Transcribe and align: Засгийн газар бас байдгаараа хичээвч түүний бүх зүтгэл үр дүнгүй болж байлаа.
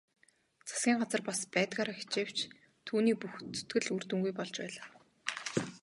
Засгийн 0.67 0.97
газар 1.01 1.21
бас 1.29 1.39
байдгаараа 1.55 1.95
хичээвч 1.99 2.37
түүний 2.87 3.15
бүх 3.21 3.33
зүтгэл 3.55 3.89
үр 3.95 4.03
дүнгүй 4.09 4.33
болж 4.35 4.55
байлаа. 4.59 4.87